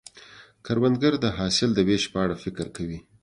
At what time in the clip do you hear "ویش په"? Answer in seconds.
1.87-2.17